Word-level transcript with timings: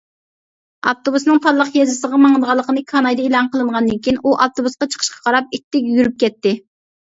ئاپتوبۇسنىڭ 0.91 1.41
تاللىق 1.43 1.77
يېزىسىغا 1.81 2.21
ماڭىدىغانلىقى 2.23 2.85
كانايدا 2.95 3.27
ئېلان 3.29 3.53
قىلىنغاندىن 3.53 4.03
كېيىن 4.09 4.21
ئۇ 4.27 4.35
ئاپتوبۇسقا 4.41 4.91
چىقىشقا 4.97 5.25
قاراپ 5.31 5.57
ئىتتىك 5.61 5.97
يۈرۈپ 5.97 6.21
كەتتى. 6.27 6.61